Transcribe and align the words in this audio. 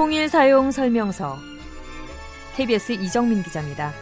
통일 0.00 0.30
사용 0.30 0.70
설명서 0.70 1.36
KBS 2.56 2.92
이정민 2.92 3.42
기자입니다. 3.42 3.92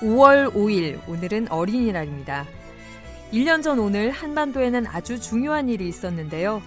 (5월 0.00 0.54
5일) 0.54 1.00
오늘은 1.08 1.50
어린이날입니다. 1.50 2.46
1년 3.32 3.64
전 3.64 3.80
오늘 3.80 4.12
한반도에는 4.12 4.86
아주 4.86 5.20
중요한 5.20 5.68
일이 5.68 5.88
있었는데요. 5.88 6.62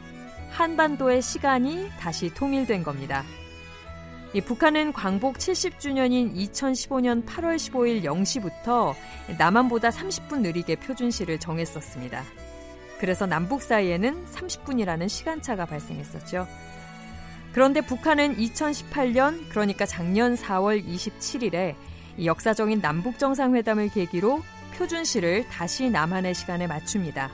한반도의 0.49 1.21
시간이 1.21 1.87
다시 1.97 2.33
통일된 2.33 2.83
겁니다. 2.83 3.23
북한은 4.41 4.93
광복 4.93 5.37
70주년인 5.37 6.35
2015년 6.35 7.25
8월 7.25 7.55
15일 7.55 8.03
0시부터 8.03 8.93
남한보다 9.37 9.89
30분 9.89 10.41
느리게 10.41 10.75
표준시를 10.75 11.39
정했었습니다. 11.39 12.23
그래서 12.99 13.25
남북 13.25 13.61
사이에는 13.61 14.25
30분이라는 14.25 15.07
시간차가 15.07 15.65
발생했었죠. 15.65 16.47
그런데 17.53 17.81
북한은 17.81 18.37
2018년, 18.37 19.49
그러니까 19.49 19.85
작년 19.85 20.35
4월 20.35 20.85
27일에 20.85 21.75
역사적인 22.23 22.81
남북 22.81 23.19
정상회담을 23.19 23.89
계기로 23.89 24.41
표준시를 24.75 25.47
다시 25.47 25.89
남한의 25.89 26.35
시간에 26.35 26.67
맞춥니다. 26.67 27.31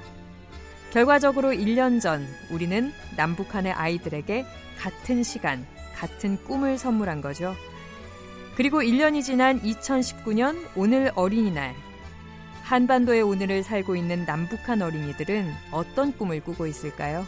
결과적으로 0.92 1.50
1년 1.50 2.00
전 2.00 2.26
우리는 2.52 2.94
남북한의 3.18 3.72
아이들에게 3.74 4.46
같은 4.78 5.24
시간, 5.24 5.66
같은 6.04 6.38
꿈을 6.44 6.78
선물한 6.78 7.22
거죠. 7.22 7.56
그리고 8.58 8.82
1년이 8.82 9.24
지난 9.24 9.62
2019년 9.62 10.58
오늘 10.76 11.14
어린이날. 11.16 11.74
한반도의 12.64 13.22
오늘을 13.22 13.64
살고 13.64 13.96
있는 13.96 14.26
남북한 14.26 14.82
어린이들은 14.82 15.50
어떤 15.72 16.12
꿈을 16.18 16.42
꾸고 16.42 16.68
있을까요? 16.68 17.26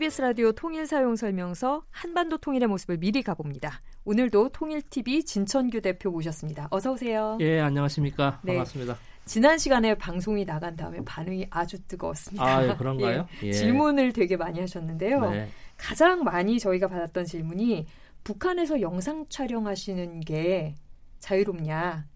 KBS 0.00 0.22
라디오 0.22 0.50
통일 0.52 0.86
사용 0.86 1.14
설명서 1.14 1.84
한반도 1.90 2.38
통일의 2.38 2.68
모습을 2.68 2.96
미리 2.96 3.22
가봅니다. 3.22 3.82
오늘도 4.06 4.48
통일TV 4.48 5.24
진천규 5.24 5.82
대표 5.82 6.10
모셨습니다. 6.10 6.68
어서 6.70 6.92
오세요. 6.92 7.36
예, 7.40 7.60
안녕하십니까. 7.60 8.40
네. 8.42 8.54
반갑습니다. 8.54 8.96
지난 9.26 9.58
시간에 9.58 9.94
방송이 9.94 10.46
나간 10.46 10.74
다음에 10.74 11.04
반응이 11.04 11.48
아주 11.50 11.78
뜨거웠습니다. 11.86 12.42
아, 12.42 12.66
예, 12.66 12.74
그런가요? 12.76 13.28
예, 13.44 13.48
예. 13.48 13.52
질문을 13.52 14.14
되게 14.14 14.38
많이 14.38 14.58
하셨는데요. 14.60 15.30
네. 15.32 15.48
가장 15.76 16.24
많이 16.24 16.58
저희가 16.58 16.88
받았던 16.88 17.26
질문이 17.26 17.86
북한에서 18.24 18.80
영상 18.80 19.26
촬영하시는 19.28 20.20
게 20.20 20.76
자유롭냐? 21.18 22.06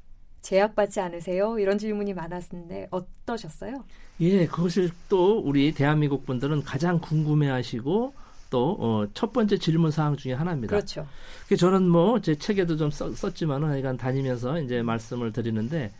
제약받지 0.45 1.01
않으세요? 1.01 1.59
이런 1.59 1.79
질문이 1.79 2.13
많았는데 2.13 2.89
어떠셨어요? 2.91 3.83
예, 4.21 4.47
그것을 4.47 4.91
또 5.09 5.39
우리 5.41 5.73
대한민국 5.73 6.25
분들은 6.27 6.63
가장 6.63 7.01
궁금해하시고 7.01 8.15
또첫 8.51 9.31
어, 9.31 9.33
번째 9.33 9.57
질문 9.59 9.91
사항 9.91 10.17
중에 10.17 10.35
하나입니다. 10.35 10.77
그렇죠. 10.77 11.07
저는 11.59 11.89
뭐 11.89 12.21
제 12.21 12.37
책에도 12.37 12.77
좀 12.77 12.91
썼, 12.91 13.17
썼지만은 13.17 13.69
하여간 13.69 13.97
다니면서 13.97 14.61
이제 14.61 14.83
말씀을 14.83 15.33
드리는데 15.33 15.91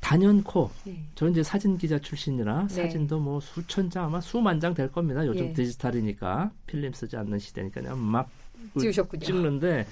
단연코 0.00 0.70
네. 0.84 1.02
저 1.16 1.28
이제 1.28 1.42
사진 1.42 1.76
기자 1.76 1.98
출신이라 1.98 2.68
네. 2.68 2.74
사진도 2.74 3.18
뭐 3.18 3.40
수천 3.40 3.90
장 3.90 4.04
아마 4.04 4.20
수만 4.20 4.60
장 4.60 4.72
될 4.72 4.90
겁니다. 4.92 5.26
요즘 5.26 5.48
네. 5.48 5.52
디지털이니까 5.54 6.52
필름 6.66 6.92
쓰지 6.92 7.16
않는 7.16 7.40
시대니까 7.40 7.94
막 7.96 8.30
찍으셨군요. 8.78 9.24
찍는데 9.24 9.86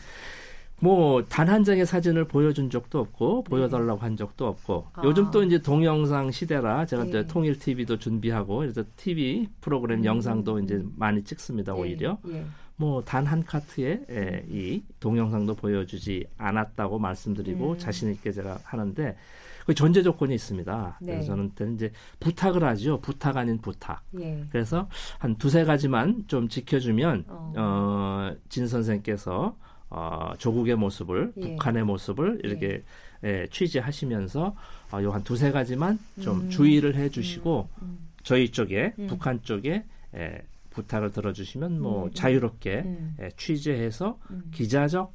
뭐 0.81 1.23
단 1.29 1.49
한 1.49 1.65
장의 1.65 1.87
사진을 1.87 2.27
보여준 2.27 2.69
적도 2.71 2.99
없고 3.01 3.45
네. 3.45 3.51
보여달라고 3.51 4.01
한 4.01 4.17
적도 4.17 4.47
없고 4.47 4.87
아. 4.95 5.03
요즘 5.05 5.31
또 5.31 5.43
이제 5.43 5.61
동영상 5.63 6.31
시대라 6.31 6.85
제가 6.87 7.05
네. 7.05 7.09
이제 7.09 7.27
통일 7.27 7.59
TV도 7.59 7.99
준비하고 7.99 8.59
그래서 8.59 8.85
TV 8.97 9.49
프로그램 9.61 10.01
음. 10.01 10.05
영상도 10.05 10.59
이제 10.61 10.83
많이 10.97 11.25
찍습니다 11.25 11.73
네. 11.73 11.81
오히려 11.81 12.19
예. 12.29 12.45
뭐단 12.77 13.25
한 13.25 13.43
카트에 13.43 14.05
예, 14.11 14.45
이 14.51 14.83
동영상도 15.01 15.55
보여주지 15.55 16.27
않았다고 16.37 16.99
말씀드리고 16.99 17.73
음. 17.73 17.79
자신 17.79 18.13
있게 18.13 18.33
제가 18.33 18.59
하는데 18.65 19.17
그 19.65 19.75
전제 19.75 20.01
조건이 20.03 20.33
있습니다. 20.35 20.99
네. 21.01 21.13
그래서 21.15 21.27
저는 21.29 21.53
이제 21.75 21.91
부탁을 22.21 22.63
하죠. 22.63 23.01
부탁 23.01 23.37
아닌 23.37 23.59
부탁. 23.59 24.03
예. 24.21 24.45
그래서 24.51 24.89
한 25.19 25.35
두세 25.37 25.65
가지만 25.65 26.23
좀 26.29 26.49
지켜주면 26.49 27.25
어, 27.29 27.53
어 27.57 28.37
진 28.49 28.69
선생께서 28.69 29.57
어, 29.91 30.33
조국의 30.39 30.77
모습을 30.77 31.33
예. 31.37 31.41
북한의 31.41 31.85
모습을 31.85 32.41
이렇게 32.43 32.67
예. 32.67 32.83
예, 33.25 33.47
취재하시면서 33.51 34.55
어, 34.93 35.03
요한 35.03 35.23
두세 35.23 35.51
가지만 35.51 35.99
좀 36.21 36.43
음. 36.43 36.51
주의를 36.51 36.97
해주시고 36.97 37.69
음. 37.83 37.85
음. 37.85 38.09
저희 38.23 38.51
쪽에 38.51 38.95
음. 38.99 39.07
북한 39.07 39.43
쪽에 39.43 39.85
예, 40.15 40.43
부탁을 40.71 41.13
들어주시면 41.13 41.81
뭐 41.81 42.05
음, 42.05 42.07
음. 42.09 42.13
자유롭게 42.13 42.99
예, 43.21 43.31
취재해서 43.37 44.19
기자적 44.53 45.15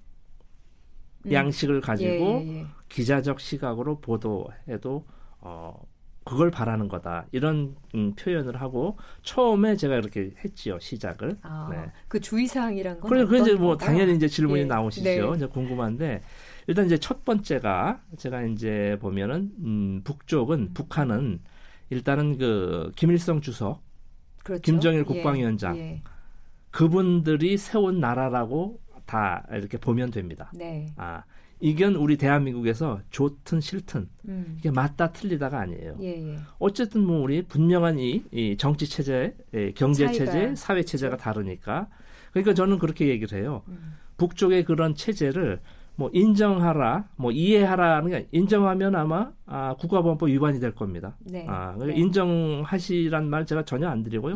양식을 1.31 1.81
가지고 1.81 2.09
예, 2.09 2.47
예, 2.47 2.59
예. 2.59 2.65
기자적 2.89 3.39
시각으로 3.39 3.99
보도해도 3.99 5.05
어, 5.39 5.79
그걸 6.23 6.51
바라는 6.51 6.87
거다 6.87 7.25
이런 7.31 7.75
음, 7.95 8.13
표현을 8.15 8.61
하고 8.61 8.97
처음에 9.23 9.75
제가 9.75 9.95
이렇게 9.95 10.31
했지요 10.43 10.77
시작을. 10.79 11.37
아, 11.41 11.67
네. 11.71 11.91
그 12.07 12.19
주의사항이란 12.19 12.99
건. 12.99 13.09
그래, 13.09 13.25
그 13.25 13.39
이제 13.39 13.53
뭐 13.55 13.75
당연히 13.77 14.15
이제 14.15 14.27
질문이 14.27 14.61
예. 14.61 14.65
나오시죠. 14.65 15.03
네. 15.03 15.35
이제 15.35 15.47
궁금한데 15.47 16.21
일단 16.67 16.85
이제 16.85 16.97
첫 16.97 17.25
번째가 17.25 18.01
제가 18.17 18.43
이제 18.43 18.97
보면은 19.01 19.51
음, 19.63 20.01
북쪽은 20.03 20.59
음. 20.59 20.73
북한은 20.73 21.39
일단은 21.89 22.37
그 22.37 22.91
김일성 22.95 23.41
주석, 23.41 23.81
그렇죠. 24.43 24.61
김정일 24.61 24.99
예. 24.99 25.03
국방위원장 25.03 25.77
예. 25.77 26.01
그분들이 26.69 27.57
세운 27.57 27.99
나라라고 27.99 28.79
다 29.05 29.45
이렇게 29.51 29.77
보면 29.77 30.11
됩니다. 30.11 30.51
네. 30.55 30.87
아 30.95 31.23
이건 31.61 31.95
우리 31.95 32.17
대한민국에서 32.17 32.99
좋든 33.11 33.61
싫든 33.61 34.09
음. 34.27 34.55
이게 34.59 34.71
맞다 34.71 35.11
틀리다가 35.11 35.59
아니에요. 35.59 35.95
예, 36.01 36.33
예. 36.33 36.37
어쨌든 36.57 37.05
뭐 37.05 37.21
우리 37.21 37.43
분명한 37.43 37.99
이, 37.99 38.23
이 38.31 38.57
정치 38.57 38.89
체제, 38.89 39.35
예, 39.53 39.71
경제 39.71 40.11
체제, 40.11 40.55
사회 40.55 40.83
체제가 40.83 41.17
그렇죠. 41.17 41.23
다르니까 41.23 41.87
그러니까 42.31 42.53
저는 42.55 42.79
그렇게 42.79 43.07
얘기를 43.07 43.39
해요. 43.39 43.61
음. 43.67 43.93
북쪽의 44.17 44.65
그런 44.65 44.95
체제를 44.95 45.59
뭐 45.95 46.09
인정하라, 46.13 47.05
뭐 47.15 47.31
이해하라는 47.31 48.09
게 48.09 48.27
인정하면 48.31 48.95
아마 48.95 49.31
아, 49.45 49.75
국가보안법 49.77 50.29
위반이 50.29 50.59
될 50.59 50.73
겁니다. 50.73 51.15
네. 51.19 51.45
아, 51.47 51.75
네. 51.79 51.93
인정하시란 51.93 53.29
말 53.29 53.45
제가 53.45 53.65
전혀 53.65 53.87
안 53.87 54.01
드리고요. 54.01 54.35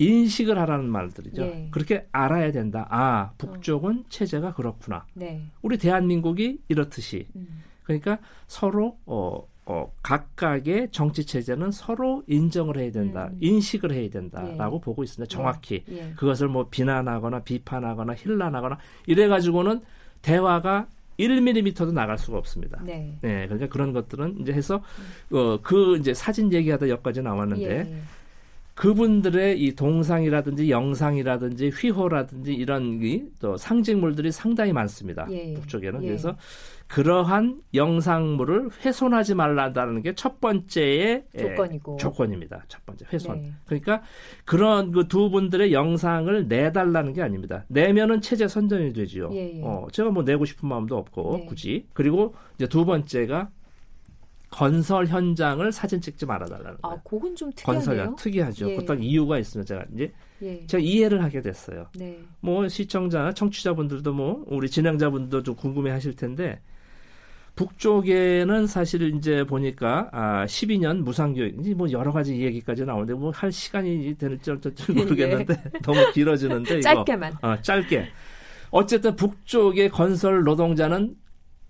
예. 0.00 0.04
인식을 0.04 0.58
하라는 0.58 0.86
말들이죠. 0.86 1.42
네. 1.42 1.68
그렇게 1.70 2.06
알아야 2.12 2.52
된다. 2.52 2.86
아, 2.90 3.32
북쪽은 3.38 3.98
어. 4.00 4.04
체제가 4.08 4.54
그렇구나. 4.54 5.06
네. 5.14 5.44
우리 5.62 5.78
대한민국이 5.78 6.60
이렇듯이. 6.68 7.26
음. 7.36 7.62
그러니까 7.84 8.18
서로 8.46 8.98
어, 9.06 9.46
어, 9.66 9.92
각각의 10.02 10.88
정치 10.90 11.24
체제는 11.24 11.70
서로 11.70 12.22
인정을 12.26 12.78
해야 12.78 12.90
된다, 12.90 13.30
음. 13.32 13.38
인식을 13.40 13.92
해야 13.92 14.10
된다라고 14.10 14.76
예. 14.76 14.80
보고 14.80 15.02
있습니다. 15.02 15.34
정확히 15.34 15.84
예. 15.90 15.96
예. 15.96 16.12
그것을 16.16 16.48
뭐 16.48 16.68
비난하거나 16.68 17.40
비판하거나 17.40 18.14
힐난하거나 18.14 18.78
이래 19.06 19.28
가지고는 19.28 19.80
대화가 20.22 20.86
1mm도 21.18 21.92
나갈 21.92 22.18
수가 22.18 22.38
없습니다. 22.38 22.80
네. 22.82 23.16
네. 23.22 23.46
그러니까 23.46 23.68
그런 23.68 23.92
것들은 23.92 24.40
이제 24.40 24.52
해서 24.52 24.82
음. 25.30 25.36
어, 25.36 25.58
그 25.62 25.96
이제 25.96 26.12
사진 26.12 26.52
얘기하다 26.52 26.88
여기까지 26.88 27.22
나왔는데 27.22 27.64
예. 27.64 27.90
예. 27.90 28.02
그분들의 28.74 29.60
이 29.60 29.74
동상이라든지 29.74 30.70
영상이라든지 30.70 31.68
휘호라든지 31.70 32.52
이런 32.54 33.00
또 33.40 33.56
상징물들이 33.56 34.32
상당히 34.32 34.72
많습니다. 34.72 35.26
예. 35.30 35.54
북쪽에는 35.54 36.02
예. 36.02 36.06
그래서 36.08 36.36
그러한 36.88 37.60
영상물을 37.72 38.70
훼손하지 38.84 39.34
말라는 39.36 40.02
게 40.02 40.12
첫 40.16 40.40
번째의 40.40 41.24
예, 41.34 41.38
조건이고 41.38 41.96
조건입니다. 41.96 42.64
첫 42.68 42.84
번째 42.84 43.04
훼손. 43.12 43.42
네. 43.42 43.52
그러니까 43.66 44.02
그런 44.44 44.90
그 44.92 45.04
두 45.08 45.30
분들의 45.30 45.72
영상을 45.72 46.48
내달라는 46.48 47.12
게 47.12 47.22
아닙니다. 47.22 47.64
내면은 47.68 48.20
체제 48.20 48.48
선전이 48.48 48.92
되지요. 48.92 49.30
예, 49.32 49.58
예. 49.58 49.62
어, 49.62 49.86
제가 49.92 50.10
뭐 50.10 50.22
내고 50.24 50.44
싶은 50.44 50.68
마음도 50.68 50.96
없고 50.96 51.36
네. 51.38 51.46
굳이 51.46 51.86
그리고 51.92 52.34
이제 52.56 52.66
두 52.66 52.84
번째가 52.84 53.50
건설 54.54 55.06
현장을 55.06 55.72
사진 55.72 56.00
찍지 56.00 56.26
말아달라는 56.26 56.76
아, 56.82 56.88
거예요. 56.88 56.96
아, 56.96 57.02
그건 57.02 57.34
좀 57.34 57.50
특이하네요. 57.50 58.04
건설 58.04 58.16
특이하죠. 58.16 58.70
예. 58.70 58.76
어떤 58.76 59.02
이유가 59.02 59.36
있으면 59.40 59.66
제가 59.66 59.84
이제 59.92 60.12
예. 60.42 60.64
제가 60.68 60.80
이해를 60.80 61.24
하게 61.24 61.42
됐어요. 61.42 61.88
네. 61.96 62.20
뭐 62.38 62.68
시청자, 62.68 63.32
청취자분들도 63.32 64.12
뭐 64.12 64.44
우리 64.46 64.70
진행자분들도 64.70 65.42
좀 65.42 65.56
궁금해하실 65.56 66.14
텐데 66.14 66.60
북쪽에는 67.56 68.68
사실 68.68 69.16
이제 69.16 69.42
보니까 69.44 70.08
아 70.12 70.44
12년 70.46 70.98
무상교육 70.98 71.58
이제 71.58 71.74
뭐 71.74 71.90
여러 71.90 72.12
가지 72.12 72.40
얘기까지 72.40 72.84
나오는데 72.84 73.14
뭐 73.14 73.32
할 73.34 73.50
시간이 73.50 74.14
될지 74.16 74.52
어쩔지 74.52 74.92
모르겠는데 74.92 75.52
네. 75.52 75.70
너무 75.82 76.12
길어지는데 76.12 76.80
짧게만 76.80 77.38
어, 77.42 77.60
짧게 77.60 78.06
어쨌든 78.70 79.16
북쪽의 79.16 79.88
건설 79.90 80.44
노동자는 80.44 81.16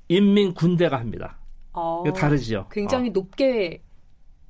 인민 0.08 0.52
군대가 0.52 0.98
합니다. 1.00 1.38
어, 1.74 2.04
다르죠. 2.14 2.66
굉장히 2.70 3.10
어. 3.10 3.12
높게 3.12 3.82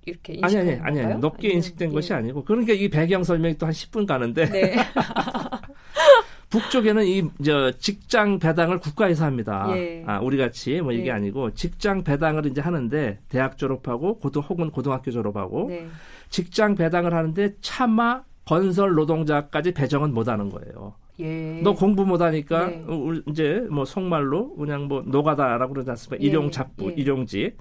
이렇게 0.06 0.38
아니 0.42 0.56
아니 0.58 0.72
아니 0.82 1.00
아니 1.00 1.14
높게 1.18 1.48
인식된 1.48 1.88
예. 1.90 1.94
것이 1.94 2.12
아니고 2.12 2.44
그러니까 2.44 2.72
이 2.74 2.88
배경 2.88 3.24
설명이 3.24 3.56
또 3.56 3.66
한 3.66 3.72
10분 3.72 4.06
가는데 4.06 4.44
네. 4.50 4.76
북쪽에는 6.50 7.04
이 7.06 7.22
저 7.44 7.72
직장 7.72 8.38
배당을 8.38 8.78
국가에서 8.78 9.24
합니다. 9.24 9.66
예. 9.76 10.04
아, 10.06 10.20
우리 10.20 10.36
같이 10.36 10.80
뭐 10.80 10.92
이게 10.92 11.06
예. 11.06 11.10
아니고 11.12 11.54
직장 11.54 12.04
배당을 12.04 12.46
이제 12.46 12.60
하는데 12.60 13.18
대학 13.28 13.58
졸업하고 13.58 14.18
고등 14.18 14.42
혹은 14.42 14.70
고등학교 14.70 15.10
졸업하고 15.10 15.68
네. 15.70 15.86
직장 16.28 16.74
배당을 16.76 17.12
하는데 17.14 17.54
차마 17.60 18.22
건설 18.44 18.94
노동자까지 18.94 19.72
배정은 19.72 20.12
못 20.14 20.28
하는 20.28 20.50
거예요. 20.50 20.94
예. 21.20 21.60
너 21.62 21.74
공부 21.74 22.04
못하니까 22.04 22.66
네. 22.66 22.84
이제 23.28 23.66
뭐 23.70 23.84
속말로 23.84 24.54
그냥 24.56 24.88
뭐 24.88 25.02
노가다라고 25.06 25.74
그러지 25.74 25.90
않습니까? 25.90 26.22
예. 26.22 26.26
일용 26.26 26.50
잡부, 26.50 26.90
예. 26.90 26.94
일용직. 26.96 27.56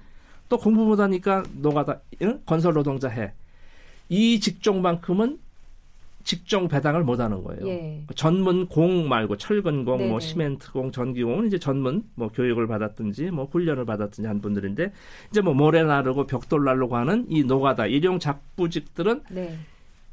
또 0.48 0.58
공부 0.58 0.84
못하니까 0.84 1.42
노가다 1.54 2.00
응? 2.22 2.40
건설 2.44 2.74
노동자 2.74 3.08
해. 3.08 3.32
이 4.08 4.40
직종만큼은 4.40 5.38
직종 6.24 6.68
배당을 6.68 7.04
못 7.04 7.20
하는 7.20 7.44
거예요. 7.44 7.68
예. 7.68 8.02
전문 8.14 8.66
공 8.66 9.08
말고 9.08 9.36
철근공, 9.36 9.84
뭐 9.84 9.96
네네. 9.98 10.10
뭐 10.10 10.20
시멘트공, 10.20 10.90
전기공은 10.90 11.46
이제 11.46 11.58
전문 11.58 12.02
뭐 12.14 12.28
교육을 12.28 12.66
받았든지 12.66 13.30
뭐 13.30 13.44
훈련을 13.44 13.84
받았든지 13.84 14.26
한 14.26 14.40
분들인데 14.40 14.90
이제 15.30 15.40
뭐 15.42 15.52
모래 15.52 15.82
나르고 15.82 16.26
벽돌 16.26 16.64
나르고 16.64 16.96
하는 16.96 17.26
이 17.28 17.44
노가다 17.44 17.86
일용 17.86 18.18
잡부직들은 18.18 19.22
네. 19.30 19.58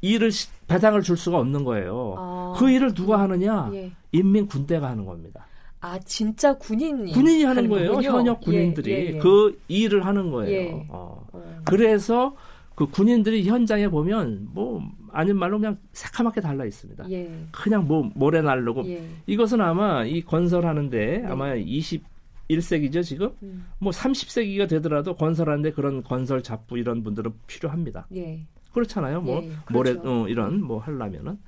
일을 0.02 0.30
배당을 0.68 1.02
줄 1.02 1.16
수가 1.16 1.38
없는 1.38 1.64
거예요. 1.64 2.14
아. 2.18 2.54
그 2.58 2.70
일을 2.70 2.92
누가 2.92 3.20
하느냐? 3.20 3.70
예. 3.72 3.92
인민 4.12 4.46
군대가 4.46 4.90
하는 4.90 5.06
겁니다. 5.06 5.46
아 5.80 5.98
진짜 5.98 6.56
군인이 6.58 7.12
군인이 7.12 7.44
하는, 7.44 7.68
거예요. 7.68 7.92
거군요. 7.92 8.10
현역 8.10 8.40
군인들이 8.40 8.92
예, 8.92 8.96
예, 8.96 9.06
예. 9.14 9.18
그 9.18 9.60
일을 9.66 10.06
하는 10.06 10.30
거예요. 10.30 10.52
예. 10.52 10.86
어. 10.88 11.26
어. 11.32 11.60
그래서 11.64 12.36
그 12.74 12.86
군인들이 12.86 13.48
현장에 13.48 13.88
보면 13.88 14.48
뭐 14.52 14.80
아닌 15.10 15.36
말로 15.36 15.58
그냥 15.58 15.78
새카맣게 15.92 16.40
달라 16.40 16.64
있습니다. 16.64 17.10
예. 17.10 17.30
그냥 17.50 17.86
뭐 17.86 18.08
모래 18.14 18.40
날르고 18.42 18.88
예. 18.88 19.04
이것은 19.26 19.60
아마 19.60 20.04
이 20.04 20.22
건설하는데 20.22 21.18
네. 21.18 21.26
아마 21.26 21.54
21세기죠 21.54 23.02
지금 23.02 23.30
음. 23.42 23.66
뭐 23.78 23.90
30세기가 23.92 24.68
되더라도 24.68 25.14
건설하는데 25.14 25.72
그런 25.72 26.02
건설 26.04 26.42
잡부 26.42 26.78
이런 26.78 27.02
분들은 27.02 27.32
필요합니다. 27.46 28.06
예. 28.14 28.46
그렇잖아요. 28.72 29.20
뭐 29.20 29.42
예, 29.42 29.48
그렇죠. 29.48 29.62
모래 29.70 29.90
어, 30.02 30.26
이런 30.28 30.62
뭐 30.62 30.78
하려면은 30.78 31.38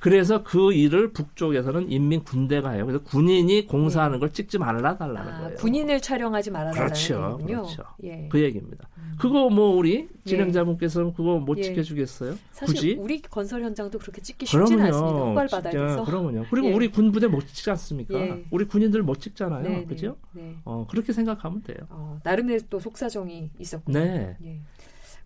그래서 0.00 0.42
그 0.42 0.72
일을 0.72 1.12
북쪽에서는 1.12 1.92
인민 1.92 2.24
군대가 2.24 2.70
해요. 2.70 2.86
그래서 2.86 3.04
군인이 3.04 3.66
공사하는 3.66 4.16
네. 4.16 4.20
걸 4.20 4.32
찍지 4.32 4.58
말라 4.58 4.96
달라는 4.96 5.32
아, 5.32 5.40
거예요. 5.40 5.56
군인을 5.56 6.00
촬영하지 6.00 6.50
말아 6.50 6.70
달라는 6.70 6.86
그렇죠, 6.88 7.38
그렇죠. 7.46 7.82
예. 8.04 8.26
그 8.30 8.40
얘기입니다. 8.42 8.88
음. 8.96 9.16
그거 9.18 9.50
뭐 9.50 9.76
우리 9.76 10.08
진행자분께서 10.24 11.02
는 11.02 11.12
그거 11.12 11.38
못 11.38 11.58
예. 11.58 11.62
지켜주겠어요? 11.64 12.34
사실 12.50 12.74
굳이? 12.74 12.96
우리 12.98 13.20
건설 13.20 13.62
현장도 13.62 13.98
그렇게 13.98 14.22
찍기 14.22 14.46
쉽지는 14.46 14.86
않습니다. 14.86 15.18
헛발 15.18 15.48
바닥에서. 15.48 16.04
그러면요. 16.06 16.46
그리고 16.50 16.68
예. 16.68 16.72
우리 16.72 16.90
군부대 16.90 17.26
못 17.26 17.46
찍지 17.46 17.68
않습니까? 17.68 18.18
예. 18.18 18.44
우리 18.50 18.64
군인들 18.64 19.02
못 19.02 19.20
찍잖아요. 19.20 19.62
네, 19.62 19.84
그죠? 19.84 20.16
네, 20.32 20.42
네. 20.42 20.56
어, 20.64 20.86
그렇게 20.88 21.12
생각하면 21.12 21.62
돼요. 21.62 21.76
어, 21.90 22.18
나름대로 22.24 22.60
또 22.70 22.80
속사정이 22.80 23.50
있었군요. 23.58 23.98
네. 23.98 24.36
예. 24.42 24.60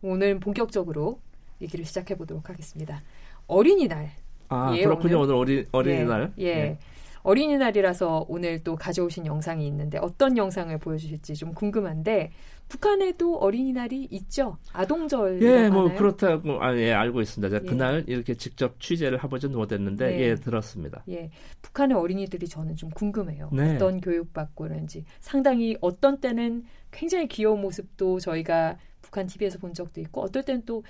오늘 0.03 0.41
본격적으로 0.41 1.21
얘기를 1.65 1.85
시작해 1.85 2.17
보도록 2.17 2.49
하겠습니다. 2.49 3.03
어린이날 3.47 4.13
아 4.49 4.73
예, 4.77 4.85
그렇군요. 4.85 5.21
오늘, 5.21 5.35
오늘 5.35 5.35
어린 5.35 5.67
어린 5.73 6.01
이날. 6.03 6.33
예. 6.39 6.45
예. 6.45 6.49
예. 6.49 6.79
어린이날이라서 7.25 8.27
오늘 8.29 8.63
또 8.63 8.77
가져오신 8.77 9.25
영상이 9.25 9.67
있는데 9.67 9.99
어떤 9.99 10.37
영상을 10.37 10.77
보여주실지 10.79 11.35
좀 11.35 11.55
궁금한데 11.55 12.33
북한에도 12.69 13.39
어린이날이 13.39 14.09
있죠. 14.11 14.59
아동절. 14.73 15.43
예, 15.43 15.69
뭐 15.69 15.85
하나요? 15.85 15.99
그렇다고 15.99 16.63
아, 16.63 16.77
예, 16.77 16.93
알고 16.93 17.23
있습니다. 17.23 17.49
제가 17.51 17.65
예. 17.65 17.69
그날 17.69 18.05
이렇게 18.07 18.35
직접 18.35 18.79
취재를 18.79 19.23
해보지는 19.25 19.57
못했는데 19.57 20.07
네. 20.07 20.21
예, 20.21 20.35
들었습니다. 20.35 21.03
예, 21.09 21.31
북한의 21.63 21.97
어린이들이 21.97 22.47
저는 22.47 22.77
좀 22.77 22.91
궁금해요. 22.91 23.49
네. 23.53 23.77
어떤 23.77 24.01
교육받고 24.01 24.65
그런지 24.65 25.05
상당히 25.21 25.77
어떤 25.81 26.21
때는 26.21 26.65
굉장히 26.91 27.27
귀여운 27.29 27.61
모습도 27.63 28.21
저희가 28.21 28.77
북한 29.01 29.27
TV에서 29.27 29.59
본 29.59 29.73
적도 29.73 30.01
있고 30.01 30.23
어떨 30.23 30.43
때는 30.43 30.63
또 30.67 30.83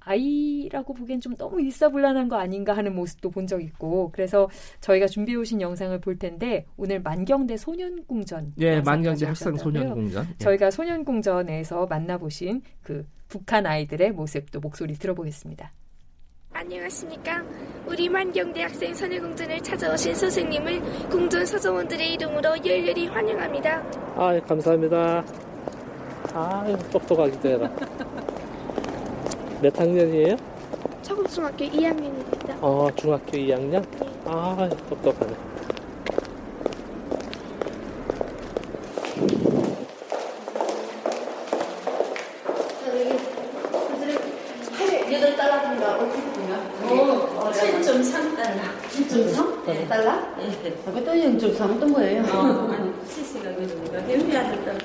아이라고 0.00 0.94
보기엔 0.94 1.20
좀 1.20 1.36
너무 1.36 1.60
일사불란한 1.60 2.28
거 2.28 2.36
아닌가 2.36 2.76
하는 2.76 2.94
모습도 2.94 3.30
본 3.30 3.46
적 3.46 3.62
있고 3.62 4.10
그래서 4.12 4.48
저희가 4.80 5.06
준비해 5.06 5.36
오신 5.36 5.60
영상을 5.60 5.98
볼 6.00 6.16
텐데 6.18 6.64
오늘 6.76 7.00
만경대 7.00 7.56
소년궁전 7.56 8.54
예 8.58 8.80
만경대 8.80 9.26
학생 9.26 9.56
소년궁전 9.56 10.26
예. 10.30 10.36
저희가 10.38 10.70
소년궁전에서 10.70 11.86
만나보신 11.86 12.62
그 12.82 13.06
북한 13.28 13.66
아이들의 13.66 14.12
모습도 14.12 14.60
목소리 14.60 14.94
들어보겠습니다. 14.94 15.72
안녕하십니까. 16.52 17.44
우리 17.86 18.08
만경대 18.08 18.62
학생 18.62 18.92
소년궁전을 18.94 19.60
찾아오신 19.62 20.14
선생님을 20.14 20.80
궁전 21.08 21.46
서정원들의 21.46 22.12
이름으로 22.14 22.56
열렬히 22.64 23.06
환영합니다. 23.06 23.82
아 24.16 24.34
예, 24.34 24.40
감사합니다. 24.40 25.24
아 26.32 26.64
똑똑하기도 26.92 27.48
해라. 27.48 27.70
몇 29.62 29.78
학년이에요? 29.78 30.36
서울중학교 31.02 31.64
2학년입니다. 31.66 32.56
어, 32.62 32.88
중학교 32.96 33.32
2학년? 33.32 33.84
네. 33.98 34.10
아, 34.24 34.68
똑똑하네. 34.88 35.34
어떻게 46.00 46.22
보면 46.22 47.20
어, 47.36 47.50
7.3달러. 47.52 48.60
7.3 48.88 49.88
달러? 49.88 50.36
네. 50.36 50.70
그것도 50.84 51.12
0.3은 51.12 51.80
또 51.80 51.86
뭐예요? 51.86 52.22
어, 52.22 52.94
CC가 53.06 53.54
그러니까 53.54 53.98
해외 53.98 54.36
아들 54.36 54.64
달러 54.64 54.78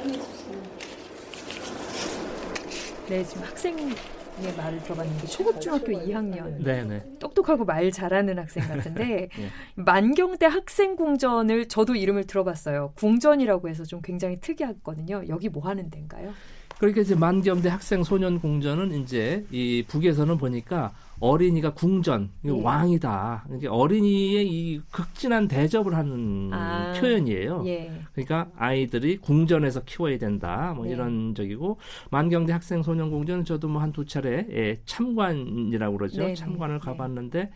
네, 3.08 3.24
지금 3.24 3.44
학생 3.44 3.96
네, 4.42 4.51
말을 4.56 4.84
들어봤는데 4.84 5.27
초급중학교 5.27 5.88
2학년. 5.88 6.62
네네. 6.63 7.04
똑똑하고 7.20 7.63
말 7.63 7.92
잘하는 7.92 8.38
학생 8.38 8.68
같은데 8.68 9.30
네. 9.36 9.50
만경대 9.75 10.46
학생궁전을 10.46 11.68
저도 11.68 11.96
이름을 11.96 12.25
들어봤어요. 12.25 12.94
궁전이라고 12.96 13.70
해서 13.70 13.84
좀 13.84 14.01
굉장히 14.01 14.39
특이하거든요. 14.39 15.24
여기 15.30 15.50
뭐 15.50 15.63
하는 15.68 15.89
데인가요? 15.89 16.34
그러니까 16.77 17.01
이제 17.01 17.15
만경대 17.15 17.70
학생 17.70 18.04
소년 18.04 18.39
궁전은 18.39 18.92
이제 19.01 19.46
이 19.51 19.84
북에서는 19.88 20.38
보니까 20.38 20.94
어린이가 21.19 21.74
궁전, 21.74 22.29
예. 22.45 22.50
왕이다. 22.50 23.43
그러니까 23.45 23.74
어린이의 23.74 24.48
이 24.48 24.81
극진한 24.91 25.48
대접을 25.48 25.95
하는 25.95 26.50
아, 26.53 26.93
표현이에요. 27.00 27.63
예. 27.67 28.01
그러니까 28.13 28.50
아이들이 28.57 29.17
궁전에서 29.17 29.84
키워야 29.86 30.17
된다. 30.17 30.74
뭐 30.75 30.86
네. 30.86 30.91
이런 30.91 31.34
적이고 31.34 31.77
만경대 32.12 32.51
학생 32.53 32.84
소년 32.84 33.10
궁전은 33.12 33.45
저도 33.45 33.67
뭐 33.69 33.81
한 33.81 33.91
두 33.93 34.03
차례 34.05 34.45
예, 34.51 34.75
참관이라고 34.86 35.98
그러죠. 35.98 36.22
네, 36.22 36.27
네. 36.29 36.34
참관을 36.36 36.79
네. 36.79 36.86
가봤는데 36.86 37.50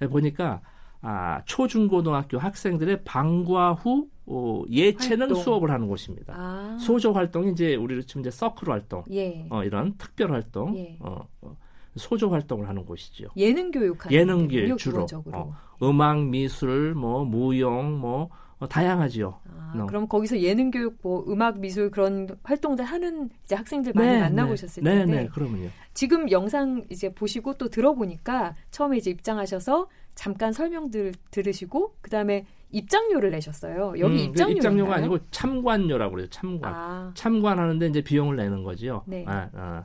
네. 0.00 0.06
보니까 0.08 0.60
아, 1.00 1.40
초중고등학교 1.46 2.38
학생들의 2.38 3.02
방과 3.04 3.72
후 3.72 4.08
어, 4.26 4.62
예체능 4.70 5.28
활동. 5.28 5.42
수업을 5.42 5.70
하는 5.70 5.86
곳입니다. 5.86 6.34
아. 6.36 6.76
소조 6.80 7.12
활동이 7.12 7.52
이제 7.52 7.76
우리로 7.76 8.02
치면 8.02 8.22
이제 8.22 8.30
서클 8.30 8.68
활동, 8.68 9.04
예. 9.12 9.46
어, 9.50 9.62
이런 9.62 9.94
특별 9.98 10.32
활동, 10.32 10.76
예. 10.76 10.96
어, 11.00 11.20
어, 11.42 11.56
소조 11.96 12.30
활동을 12.30 12.68
하는 12.68 12.84
곳이죠. 12.84 13.28
예능 13.36 13.70
교육하는 13.70 14.16
예능 14.16 14.48
교육 14.48 14.78
주로 14.78 15.06
어, 15.32 15.56
음악, 15.82 16.24
미술, 16.26 16.94
뭐 16.94 17.24
무용, 17.24 17.98
뭐 17.98 18.30
어, 18.58 18.66
다양하지요. 18.66 19.38
아, 19.50 19.72
어. 19.82 19.86
그럼 19.86 20.08
거기서 20.08 20.40
예능 20.40 20.70
교육, 20.70 20.98
뭐 21.02 21.24
음악, 21.28 21.58
미술 21.58 21.90
그런 21.90 22.28
활동들 22.42 22.84
하는 22.84 23.28
이제 23.44 23.54
학생들 23.54 23.92
많이 23.94 24.08
네, 24.08 24.20
만나보셨을 24.20 24.82
네, 24.82 24.98
텐데. 24.98 25.12
네, 25.12 25.22
네, 25.22 25.28
그러면요. 25.28 25.68
지금 25.92 26.30
영상 26.30 26.84
이제 26.90 27.12
보시고 27.12 27.54
또 27.54 27.68
들어보니까 27.68 28.54
처음에 28.70 28.96
이제 28.96 29.10
입장하셔서 29.10 29.88
잠깐 30.14 30.52
설명들 30.52 31.12
들으시고 31.30 31.96
그 32.00 32.10
다음에 32.10 32.46
입장료를 32.70 33.30
내셨어요. 33.30 33.94
여기 33.98 34.24
음, 34.24 34.30
입장료 34.30 34.52
입장료가 34.52 34.94
아니고 34.96 35.18
참관료라고 35.30 36.12
그래요. 36.12 36.28
참관. 36.30 36.74
아. 36.74 37.12
참관하는데 37.14 37.86
이제 37.88 38.00
비용을 38.00 38.36
내는 38.36 38.62
거죠. 38.62 39.02
네. 39.06 39.24
아, 39.26 39.48
아. 39.52 39.84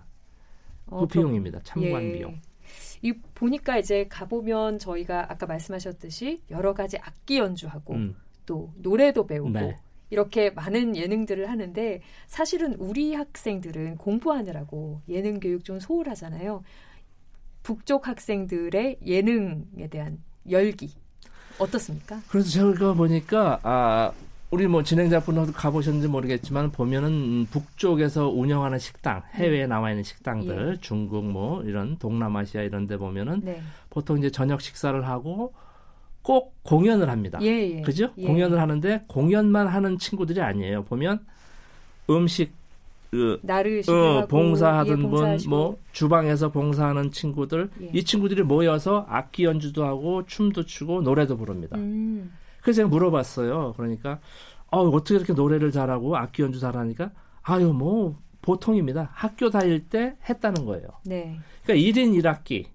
그 0.91 0.95
어, 0.97 1.05
비용입니다. 1.07 1.59
참관 1.63 2.03
예. 2.03 2.11
비용. 2.13 2.39
이 3.01 3.13
보니까 3.33 3.77
이제 3.77 4.05
가보면 4.09 4.77
저희가 4.77 5.31
아까 5.31 5.47
말씀하셨듯이 5.47 6.41
여러 6.51 6.73
가지 6.73 6.97
악기 6.99 7.37
연주하고 7.37 7.95
음. 7.95 8.15
또 8.45 8.71
노래도 8.75 9.25
배우고 9.25 9.49
네. 9.49 9.75
이렇게 10.09 10.49
많은 10.51 10.95
예능들을 10.95 11.49
하는데 11.49 12.01
사실은 12.27 12.75
우리 12.75 13.15
학생들은 13.15 13.97
공부하느라고 13.97 15.01
예능 15.07 15.39
교육 15.39 15.63
좀 15.63 15.79
소홀하잖아요. 15.79 16.63
북쪽 17.63 18.07
학생들의 18.07 18.99
예능에 19.05 19.87
대한 19.89 20.21
열기 20.49 20.93
어떻습니까? 21.57 22.21
그래서 22.29 22.49
제가 22.49 22.93
보니까 22.93 23.59
아 23.63 24.11
우리 24.51 24.67
뭐 24.67 24.83
진행자분도 24.83 25.53
가보셨는지 25.53 26.09
모르겠지만 26.09 26.71
보면은 26.71 27.45
북쪽에서 27.51 28.27
운영하는 28.27 28.79
식당 28.79 29.23
해외에 29.33 29.65
나와 29.65 29.91
있는 29.91 30.03
식당들 30.03 30.73
예. 30.73 30.81
중국 30.81 31.25
뭐 31.25 31.63
이런 31.63 31.97
동남아시아 31.97 32.61
이런 32.61 32.85
데 32.85 32.97
보면은 32.97 33.41
네. 33.45 33.61
보통 33.89 34.17
이제 34.17 34.29
저녁 34.29 34.61
식사를 34.61 35.07
하고 35.07 35.53
꼭 36.21 36.53
공연을 36.63 37.09
합니다. 37.09 37.39
예, 37.41 37.77
예. 37.77 37.81
그죠? 37.81 38.09
예. 38.17 38.27
공연을 38.27 38.59
하는데 38.59 39.03
공연만 39.07 39.67
하는 39.67 39.97
친구들이 39.97 40.41
아니에요. 40.41 40.83
보면 40.83 41.25
음식 42.09 42.51
그 43.09 43.39
어, 43.89 44.25
봉사하던 44.27 45.03
예, 45.03 45.07
분, 45.07 45.37
뭐 45.49 45.77
주방에서 45.91 46.49
봉사하는 46.49 47.11
친구들, 47.11 47.69
예. 47.81 47.89
이 47.93 48.03
친구들이 48.03 48.43
모여서 48.43 49.05
악기 49.09 49.43
연주도 49.43 49.85
하고 49.85 50.25
춤도 50.25 50.65
추고 50.65 51.01
노래도 51.01 51.35
부릅니다. 51.35 51.77
음. 51.77 52.31
그래서 52.61 52.77
제가 52.77 52.89
물어봤어요. 52.89 53.73
그러니까 53.75 54.19
어, 54.71 54.81
어떻게 54.87 55.15
이렇게 55.15 55.33
노래를 55.33 55.71
잘하고 55.71 56.15
악기 56.17 56.41
연주 56.43 56.59
잘하니까 56.59 57.11
아유 57.41 57.73
뭐 57.73 58.15
보통입니다. 58.41 59.09
학교 59.13 59.49
다닐 59.49 59.87
때 59.89 60.15
했다는 60.29 60.65
거예요. 60.65 60.87
네. 61.05 61.37
그러니까 61.63 61.89
1인 61.89 62.19
1학기 62.21 62.65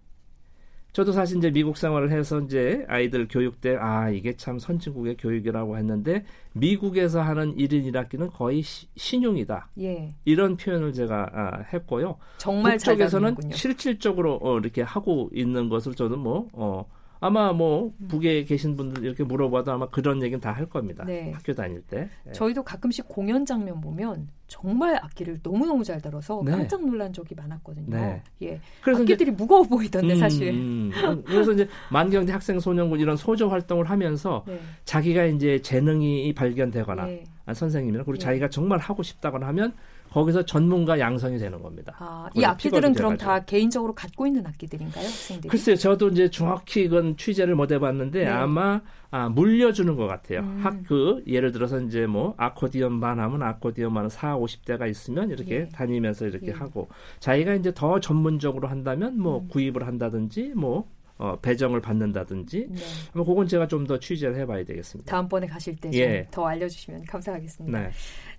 저도 0.93 1.13
사실 1.13 1.37
이제 1.37 1.51
미국 1.51 1.77
생활을 1.77 2.11
해서 2.11 2.41
이제 2.41 2.87
아이들 2.89 3.29
교육 3.29 3.61
때 3.61 3.77
아 3.79 4.09
이게 4.09 4.35
참 4.37 4.59
선진국의 4.59 5.19
교육이라고 5.19 5.77
했는데 5.77 6.25
미국에서 6.55 7.21
하는 7.21 7.55
1인 7.57 7.93
1학기는 7.93 8.33
거의 8.33 8.63
시, 8.63 8.87
신용이다. 8.97 9.69
예. 9.81 10.15
이런 10.25 10.57
표현을 10.57 10.95
제가 10.95 11.29
아, 11.35 11.63
했고요. 11.73 12.17
정말 12.39 12.79
북쪽에서는 12.79 13.37
실질적으로 13.53 14.39
어, 14.41 14.59
이렇게 14.59 14.81
하고 14.81 15.29
있는 15.35 15.69
것을 15.69 15.95
저는 15.95 16.19
뭐 16.19 16.49
어, 16.55 16.87
아마 17.27 17.53
뭐 17.53 17.93
북에 18.09 18.45
계신 18.45 18.77
분들 18.77 19.05
이렇게 19.05 19.25
물어봐도 19.25 19.73
아마 19.73 19.89
그런 19.89 20.23
얘기는 20.23 20.41
다 20.41 20.57
할 20.57 20.65
겁니다. 20.67 21.05
네. 21.05 21.33
학교 21.33 21.53
다닐 21.53 21.83
때. 21.83 22.09
네. 22.25 22.33
저희도 22.33 22.63
가끔씩 22.63 23.07
공연 23.09 23.45
장면 23.45 23.81
보면 23.81 24.29
정말 24.47 24.97
악기를 24.97 25.43
너무 25.43 25.67
너무 25.67 25.85
잘 25.85 26.01
들어서 26.01 26.41
네. 26.45 26.53
깜짝 26.53 26.87
놀란 26.87 27.13
적이 27.13 27.35
많았거든요. 27.35 27.95
네. 27.95 28.23
예. 28.43 28.61
그래서 28.81 29.03
악기들이 29.03 29.33
이제, 29.33 29.37
무거워 29.37 29.63
보이던데 29.65 30.15
음, 30.15 30.19
사실. 30.19 30.49
음, 30.55 30.91
그래서 31.27 31.53
이제 31.53 31.69
만경대 31.91 32.33
학생 32.33 32.59
소년군 32.59 33.01
이런 33.01 33.17
소조 33.17 33.49
활동을 33.51 33.91
하면서 33.91 34.45
네. 34.47 34.59
자기가 34.85 35.25
이제 35.27 35.61
재능이 35.61 36.33
발견되거나 36.33 37.05
네. 37.05 37.25
선생님이나 37.53 38.05
그리고 38.05 38.17
예. 38.17 38.19
자기가 38.19 38.49
정말 38.49 38.79
하고 38.79 39.03
싶다거나 39.03 39.47
하면 39.49 39.75
거기서 40.17 40.47
전문가 40.47 40.99
양성이 40.99 41.37
되는 41.37 41.61
겁니다. 41.61 41.95
아, 41.99 42.31
이 42.35 42.43
악기들은 42.43 42.95
그럼 42.95 43.19
다 43.19 43.45
개인적으로 43.45 43.95
갖고 43.95 44.27
있는 44.27 44.47
악기들인가요, 44.47 45.05
학생들이? 45.05 45.51
글쎄요, 45.51 45.77
저도 45.77 46.09
이제 46.09 46.31
정확히 46.31 46.85
이건 46.85 47.19
취재를 47.19 47.55
못 47.55 47.71
해봤는데 47.71 48.25
네. 48.25 48.27
아마 48.27 48.81
아, 49.11 49.29
물려주는 49.29 49.95
것 49.95 50.07
같아요. 50.07 50.41
음. 50.41 50.61
학그 50.63 51.25
예를 51.27 51.53
들어서 51.53 51.79
이제 51.81 52.07
뭐 52.07 52.33
아코디언반 52.39 53.21
하면 53.21 53.43
아코디언반 53.43 54.09
4, 54.09 54.39
50대가 54.39 54.89
있으면 54.89 55.29
이렇게 55.29 55.55
예. 55.55 55.69
다니면서 55.69 56.27
이렇게 56.27 56.47
예. 56.47 56.53
하고 56.53 56.89
자기가 57.21 57.53
이제 57.53 57.75
더 57.75 58.01
전문적으로 58.01 58.69
한다면 58.69 59.21
뭐 59.21 59.41
음. 59.41 59.49
구입을 59.49 59.87
한다든지 59.87 60.55
뭐 60.57 60.89
어, 61.19 61.39
배정을 61.41 61.81
받는다든지 61.81 62.67
네. 62.71 62.81
뭐 63.15 63.25
그건 63.25 63.47
제가 63.47 63.67
좀 63.67 63.87
더 63.87 63.99
취재를 63.99 64.37
해봐야 64.37 64.65
되겠습니다. 64.65 65.11
다음번에 65.11 65.47
가실 65.47 65.77
때더 65.77 65.97
예. 65.97 66.27
알려주시면 66.35 67.05
감사하겠습니다. 67.05 67.79
네. 67.79 67.91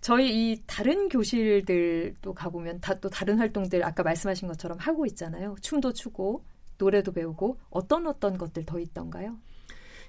저희 0.01 0.51
이 0.51 0.63
다른 0.66 1.10
교실들도 1.10 2.34
가보면 2.34 2.80
다 2.82 2.98
또 3.00 3.10
다른 3.10 3.38
활동들 3.38 3.84
아까 3.84 4.04
말씀하신 4.04 4.48
것처럼 4.48 4.77
하고 4.80 5.06
있잖아요. 5.06 5.56
춤도 5.62 5.94
추고 5.94 6.44
노래도 6.77 7.12
배우고 7.12 7.58
어떤 7.70 8.08
어떤 8.08 8.38
것들 8.38 8.66
더 8.66 8.80
있던가요? 8.80 9.36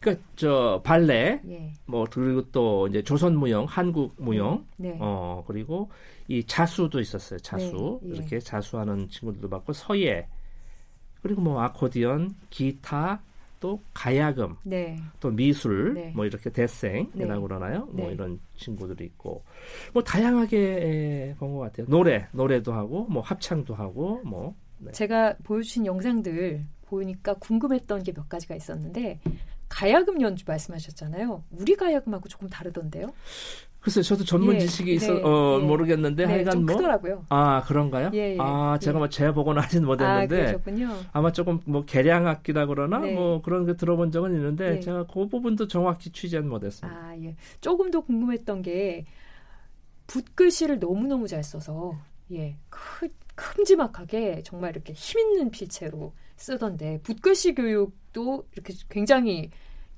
그러니까 0.01 0.25
저 0.37 0.81
발레 0.85 1.43
예. 1.49 1.73
뭐 1.87 2.07
그리고 2.09 2.51
또 2.53 2.87
이제 2.89 3.03
조선 3.03 3.37
무용, 3.37 3.65
한국 3.65 4.15
무용, 4.17 4.65
네. 4.77 4.91
네. 4.91 4.99
어 5.01 5.43
그리고 5.47 5.91
이 6.29 6.45
자수도 6.45 7.01
있었어요. 7.01 7.39
자수 7.41 8.01
네. 8.03 8.11
예. 8.11 8.17
이렇게 8.17 8.39
자수하는 8.39 9.09
친구들도 9.09 9.49
봤고 9.49 9.73
서예 9.73 10.29
그리고 11.21 11.41
뭐 11.41 11.61
아코디언, 11.63 12.35
기타, 12.49 13.23
또 13.61 13.81
가야금, 13.95 14.57
네. 14.63 14.97
또 15.21 15.31
미술, 15.31 15.95
네. 15.95 16.13
뭐 16.15 16.25
이렇게 16.25 16.51
대생이라고 16.51 17.41
네. 17.41 17.47
그러나요? 17.47 17.87
뭐 17.93 18.07
네. 18.07 18.13
이런 18.15 18.39
친구들이 18.57 19.05
있고, 19.07 19.43
뭐 19.93 20.03
다양하게 20.03 21.35
본 21.39 21.53
것 21.55 21.59
같아요. 21.61 21.87
노래, 21.89 22.27
노래도 22.33 22.73
하고, 22.73 23.07
뭐 23.11 23.23
합창도 23.23 23.75
하고, 23.75 24.21
뭐. 24.25 24.55
네. 24.79 24.93
제가 24.93 25.35
보여주신 25.43 25.87
영상들 25.87 26.65
보니까 26.87 27.35
궁금했던 27.35 28.03
게 28.05 28.13
몇 28.13 28.29
가지가 28.29 28.55
있었는데 28.55 29.21
가야금 29.69 30.21
연주 30.23 30.45
말씀하셨잖아요. 30.47 31.43
우리 31.51 31.75
가야금하고 31.75 32.29
조금 32.29 32.49
다르던데요? 32.49 33.09
글쎄요, 33.89 34.03
저도 34.03 34.25
전문 34.25 34.57
예, 34.57 34.59
지식이 34.59 34.93
있어 34.95 35.15
네, 35.15 35.23
어, 35.23 35.59
예. 35.63 35.65
모르겠는데 35.65 36.27
네, 36.27 36.33
하여간 36.33 36.67
뭐 36.67 36.77
크더라고요. 36.77 37.25
아 37.31 37.63
그런가요? 37.63 38.11
예, 38.13 38.35
예아 38.35 38.75
예. 38.75 38.79
제가 38.79 38.99
뭐 38.99 39.09
재보고는 39.09 39.63
하지는 39.63 39.87
못했는데 39.87 40.59
아, 41.13 41.23
마 41.23 41.33
조금 41.33 41.61
뭐 41.65 41.87
개량 41.87 42.27
악기라 42.27 42.67
그러나 42.67 42.99
네. 42.99 43.15
뭐 43.15 43.41
그런 43.41 43.65
게 43.65 43.75
들어본 43.75 44.11
적은 44.11 44.35
있는데 44.35 44.73
네. 44.73 44.81
제가 44.81 45.07
그 45.07 45.27
부분도 45.27 45.69
정확히 45.69 46.11
취재는 46.11 46.51
못했습니다. 46.51 46.99
아 46.99 47.17
예, 47.19 47.35
조금 47.63 47.91
더 47.91 48.03
궁금했던 48.03 48.61
게 48.61 49.07
붓글씨를 50.07 50.81
너무 50.81 51.07
너무 51.07 51.27
잘 51.27 51.43
써서 51.43 51.95
예, 52.31 52.59
크, 52.69 53.09
큼지막하게 53.37 54.43
정말 54.45 54.73
이렇게 54.73 54.93
힘 54.93 55.31
있는 55.31 55.51
필체로 55.51 56.13
쓰던데 56.37 57.01
붓글씨 57.03 57.55
교육도 57.55 58.49
이렇게 58.53 58.75
굉장히 58.91 59.51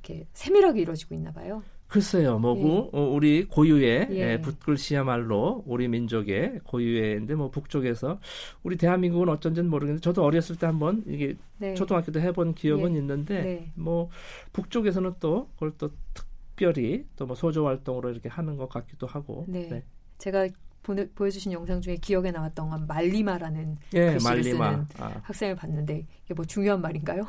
이렇게 0.04 0.28
세밀하게 0.32 0.80
이루어지고 0.82 1.16
있나 1.16 1.32
봐요. 1.32 1.64
글쎄요, 1.90 2.38
뭐고 2.38 2.90
예. 2.94 2.98
어, 2.98 3.02
우리 3.02 3.44
고유의 3.44 4.08
예. 4.12 4.16
예, 4.16 4.40
붓글씨야말로 4.40 5.64
우리 5.66 5.88
민족의 5.88 6.60
고유의인데 6.64 7.34
뭐 7.34 7.50
북쪽에서 7.50 8.20
우리 8.62 8.76
대한민국은 8.76 9.28
어쩐지는 9.28 9.68
모르겠는데 9.68 10.00
저도 10.00 10.22
어렸을 10.22 10.54
때 10.56 10.66
한번 10.66 11.02
이게 11.06 11.34
네. 11.58 11.74
초등학교 11.74 12.12
때 12.12 12.20
해본 12.20 12.54
기억은 12.54 12.94
예. 12.94 12.98
있는데 12.98 13.42
네. 13.42 13.72
뭐 13.74 14.08
북쪽에서는 14.52 15.14
또 15.18 15.48
그걸 15.54 15.72
또 15.78 15.90
특별히 16.14 17.04
또 17.16 17.26
뭐 17.26 17.34
소조 17.34 17.66
활동으로 17.66 18.10
이렇게 18.10 18.28
하는 18.28 18.56
것 18.56 18.68
같기도 18.68 19.06
하고. 19.08 19.44
네. 19.48 19.68
네. 19.68 19.82
제가 20.18 20.46
보내, 20.82 21.08
보여주신 21.10 21.52
영상 21.52 21.80
중에 21.80 21.96
기억에 21.96 22.30
나왔던 22.30 22.70
건 22.70 22.86
말리마라는 22.86 23.76
예, 23.94 24.12
글씨를 24.12 24.20
말리마. 24.22 24.70
쓰는 24.70 24.86
아. 24.98 25.20
학생을 25.24 25.56
봤는데 25.56 26.06
이게 26.24 26.34
뭐 26.34 26.44
중요한 26.44 26.80
말인가요? 26.80 27.26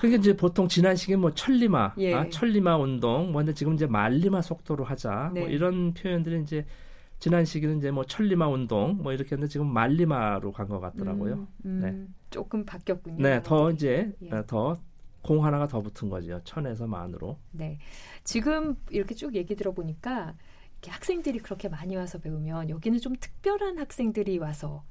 그게 0.00 0.16
이제 0.16 0.36
보통 0.36 0.68
지난 0.68 0.96
시기에 0.96 1.16
뭐 1.16 1.32
천리마, 1.34 1.94
예. 1.98 2.14
아, 2.14 2.28
천리마 2.28 2.76
운동, 2.76 3.32
뭐 3.32 3.40
근데 3.40 3.52
지금 3.52 3.74
이제 3.74 3.86
말리마 3.86 4.42
속도로 4.42 4.84
하자, 4.84 5.10
뭐 5.10 5.30
네. 5.34 5.40
뭐 5.40 5.48
이런 5.48 5.92
표현들이 5.94 6.42
이제 6.42 6.64
지난 7.18 7.44
시기는 7.44 7.78
이제 7.78 7.90
뭐 7.90 8.04
천리마 8.04 8.48
운동, 8.48 8.96
뭐 9.02 9.12
이렇게 9.12 9.32
했는데 9.32 9.48
지금 9.50 9.66
말리마로 9.72 10.52
간 10.52 10.68
것 10.68 10.80
같더라고요. 10.80 11.34
음, 11.34 11.46
음, 11.66 11.80
네. 11.82 12.06
조금 12.30 12.64
바뀌었군요. 12.64 13.22
네, 13.22 13.42
더 13.42 13.70
이제 13.70 14.12
예. 14.22 14.30
어, 14.30 14.44
더공 14.46 15.44
하나가 15.44 15.66
더 15.66 15.80
붙은 15.80 16.08
거죠. 16.08 16.40
천에서 16.44 16.86
만으로. 16.86 17.38
네, 17.50 17.78
지금 18.24 18.76
이렇게 18.90 19.14
쭉 19.14 19.34
얘기 19.34 19.54
들어보니까 19.54 20.34
학생들이 20.86 21.40
그렇게 21.40 21.68
많이 21.68 21.94
와서 21.96 22.18
배우면 22.18 22.70
여기는 22.70 22.98
좀 23.00 23.14
특별한 23.20 23.78
학생들이 23.78 24.38
와서 24.38 24.82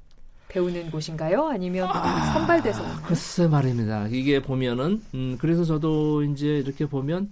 배우는 0.50 0.90
곳인가요? 0.90 1.46
아니면 1.48 1.88
아, 1.88 2.32
선발돼서? 2.32 2.82
글쎄 3.06 3.46
말입니다. 3.46 4.08
이게 4.08 4.42
보면은 4.42 5.00
음, 5.14 5.36
그래서 5.40 5.64
저도 5.64 6.24
이제 6.24 6.58
이렇게 6.58 6.86
보면 6.86 7.30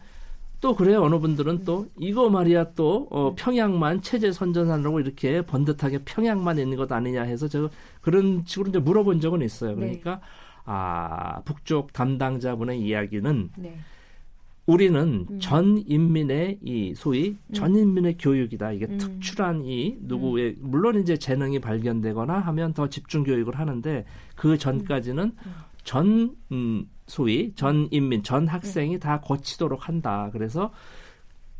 또 0.60 0.74
그래요. 0.74 1.02
어느 1.02 1.18
분들은 1.18 1.52
음. 1.52 1.64
또 1.64 1.86
이거 1.98 2.30
말이야 2.30 2.72
또 2.74 3.08
어, 3.10 3.28
음. 3.28 3.34
평양만 3.36 4.02
체제 4.02 4.32
선전하려고 4.32 5.00
이렇게 5.00 5.42
번듯하게 5.42 6.00
평양만 6.04 6.58
있는 6.58 6.76
것 6.76 6.90
아니냐 6.90 7.22
해서 7.22 7.48
제가 7.48 7.68
그런 8.00 8.44
식으로 8.46 8.70
이제 8.70 8.78
물어본 8.78 9.20
적은 9.20 9.42
있어요. 9.42 9.70
네. 9.72 9.76
그러니까 9.76 10.14
네. 10.16 10.20
아 10.64 11.40
북쪽 11.44 11.92
담당자분의 11.92 12.80
이야기는 12.80 13.50
네. 13.56 13.78
우리는 14.68 15.26
음. 15.30 15.40
전 15.40 15.82
인민의 15.86 16.58
이 16.62 16.94
소위 16.94 17.30
음. 17.46 17.54
전 17.54 17.74
인민의 17.74 18.18
교육이다. 18.18 18.72
이게 18.72 18.84
음. 18.84 18.98
특출한 18.98 19.64
이 19.64 19.96
누구의 20.02 20.56
음. 20.60 20.70
물론 20.70 21.00
이제 21.00 21.16
재능이 21.16 21.58
발견되거나 21.58 22.38
하면 22.38 22.74
더 22.74 22.86
집중 22.86 23.24
교육을 23.24 23.58
하는데 23.58 24.04
그 24.36 24.58
전까지는 24.58 25.24
음. 25.24 25.54
전 25.84 26.36
음, 26.52 26.86
소위 27.06 27.52
전 27.54 27.88
인민 27.90 28.22
전 28.22 28.46
학생이 28.46 29.00
다 29.00 29.22
거치도록 29.22 29.88
한다. 29.88 30.28
그래서 30.34 30.70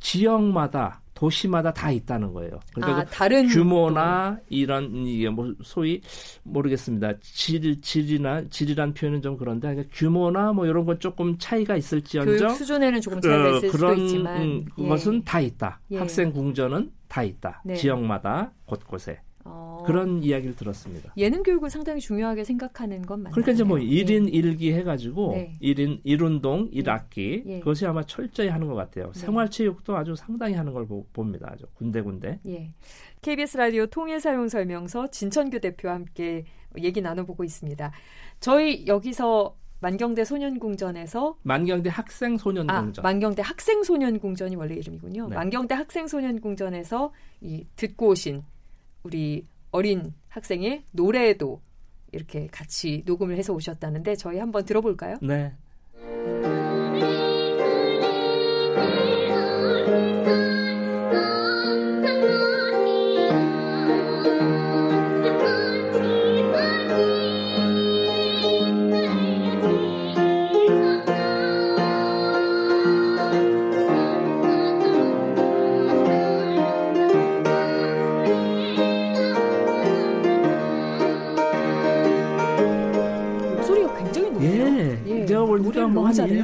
지역마다 0.01 1.01
도시마다 1.19 1.73
다 1.73 1.91
있다는 1.91 2.33
거예요. 2.33 2.61
그러니까 2.73 3.01
아, 3.01 3.05
그 3.05 3.11
다른 3.11 3.49
규모나 3.49 4.37
또. 4.39 4.45
이런 4.51 5.05
이게 5.05 5.29
뭐 5.29 5.53
소위 5.65 6.01
모르겠습니다. 6.45 7.15
질 7.21 7.81
질이나 7.81 8.45
질이란 8.49 8.95
표현은 8.95 9.21
좀 9.21 9.37
그런데 9.37 9.69
그러니까 9.69 9.93
규모나 9.93 10.53
뭐 10.53 10.67
이런 10.67 10.85
건 10.85 11.01
조금 11.01 11.37
차이가 11.37 11.77
있을지언정 11.77 12.49
그 12.49 12.55
수준에는 12.55 13.01
조금 13.01 13.21
차이가 13.21 13.53
어, 13.53 13.57
있을 13.57 13.71
그런, 13.71 13.97
수도 13.97 14.05
있지만 14.05 14.43
음, 14.43 14.65
그것은 14.77 15.17
예. 15.17 15.23
다 15.25 15.41
있다. 15.41 15.81
예. 15.91 15.99
학생 15.99 16.31
궁전은 16.31 16.93
다 17.09 17.25
있다. 17.25 17.63
네. 17.65 17.75
지역마다 17.75 18.53
곳곳에. 18.65 19.19
어... 19.51 19.83
그런 19.87 20.23
이야기를 20.23 20.57
들었습니다. 20.57 21.13
예능 21.17 21.43
교육을 21.43 21.71
상당히 21.71 22.01
중요하게 22.01 22.45
생각하는 22.45 23.03
건 23.03 23.21
맞나요? 23.21 23.33
그러니까 23.33 23.53
이제 23.53 23.65
뭐 23.65 23.79
1인 23.79 24.25
네. 24.25 24.31
1기 24.31 24.73
해가지고 24.75 25.33
네. 25.33 25.59
1인 25.63 26.03
1운동 26.05 26.73
1학기 26.73 27.47
예. 27.47 27.59
그것이 27.61 27.87
아마 27.87 28.03
철저히 28.05 28.49
하는 28.49 28.67
것 28.67 28.75
같아요. 28.75 29.11
네. 29.13 29.21
생활체육도 29.21 29.97
아주 29.97 30.15
상당히 30.15 30.55
하는 30.55 30.73
걸 30.73 30.87
보, 30.87 31.07
봅니다. 31.13 31.49
아주 31.51 31.65
군데군데. 31.75 32.41
예. 32.47 32.73
KBS 33.23 33.57
라디오 33.57 33.87
통일사용설명서 33.87 35.09
진천규 35.09 35.61
대표와 35.61 35.95
함께 35.95 36.45
얘기 36.79 37.01
나눠보고 37.01 37.45
있습니다. 37.45 37.91
저희 38.41 38.87
여기서 38.87 39.57
만경대 39.81 40.25
소년궁전에서 40.25 41.39
만경대 41.43 41.89
학생 41.89 42.37
소년궁전. 42.37 43.05
아, 43.05 43.09
만경대 43.09 43.43
학생 43.43 43.83
소년궁전이 43.83 44.57
원래 44.57 44.75
이름이군요. 44.75 45.29
네. 45.29 45.37
만경대 45.37 45.75
학생 45.75 46.09
소년궁전에서 46.09 47.13
이 47.41 47.65
듣고 47.77 48.09
오신 48.09 48.43
우리 49.03 49.47
어린 49.71 50.13
학생의 50.29 50.85
노래도 50.91 51.61
이렇게 52.13 52.47
같이 52.49 53.03
녹음을 53.07 53.37
해서 53.37 53.53
오셨다는데 53.53 54.17
저희 54.17 54.39
한번 54.39 54.65
들어볼까요? 54.65 55.17
네. 55.21 55.55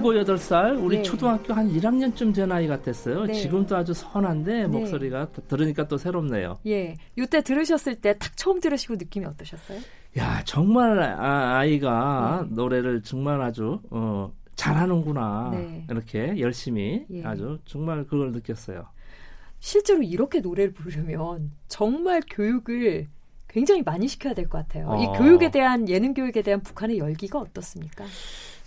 일곱 0.04 0.18
여덟 0.18 0.36
살 0.36 0.76
우리 0.76 0.98
네. 0.98 1.02
초등학교 1.02 1.54
한 1.54 1.66
1학년쯤 1.72 2.34
된 2.34 2.52
아이 2.52 2.66
같았어요. 2.66 3.24
네. 3.24 3.32
지금도 3.32 3.74
아주 3.74 3.94
선한데 3.94 4.52
네. 4.62 4.66
목소리가 4.66 5.28
들으니까 5.48 5.88
또 5.88 5.96
새롭네요. 5.96 6.58
예. 6.66 6.94
이때 7.16 7.40
들으셨을 7.42 7.94
때 7.96 8.12
딱 8.18 8.36
처음 8.36 8.60
들으시고 8.60 8.96
느낌이 8.96 9.24
어떠셨어요? 9.24 9.80
야, 10.18 10.42
정말 10.44 11.00
아, 11.02 11.64
이가 11.64 12.44
네. 12.46 12.54
노래를 12.54 13.02
정말 13.02 13.40
아주 13.40 13.80
어 13.90 14.30
잘하는구나. 14.56 15.50
네. 15.54 15.86
이렇게 15.88 16.38
열심히 16.38 17.06
예. 17.10 17.24
아주 17.24 17.58
정말 17.64 18.04
그걸 18.04 18.30
느꼈어요. 18.32 18.84
실제로 19.58 20.02
이렇게 20.02 20.40
노래를 20.40 20.74
부르면 20.74 21.50
정말 21.68 22.20
교육을 22.30 23.06
굉장히 23.48 23.82
많이 23.82 24.06
시켜야 24.06 24.34
될 24.34 24.48
것 24.48 24.58
같아요. 24.58 24.86
어. 24.88 25.02
이 25.02 25.18
교육에 25.18 25.50
대한 25.50 25.88
예능 25.88 26.12
교육에 26.12 26.42
대한 26.42 26.60
북한의 26.60 26.98
열기가 26.98 27.38
어떻습니까? 27.38 28.04